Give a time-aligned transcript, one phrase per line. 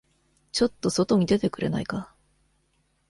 [0.51, 2.11] ちょっと外に出てくれないか。